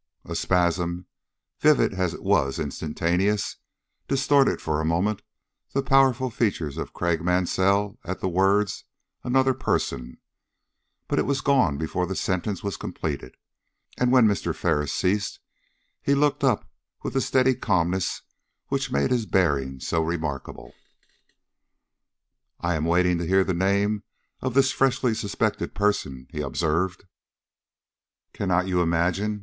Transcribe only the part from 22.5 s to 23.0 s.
"I am